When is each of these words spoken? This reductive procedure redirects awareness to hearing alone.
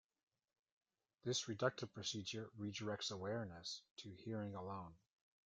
This 1.23 1.43
reductive 1.45 1.93
procedure 1.93 2.49
redirects 2.59 3.11
awareness 3.11 3.83
to 3.97 4.09
hearing 4.09 4.55
alone. 4.55 4.95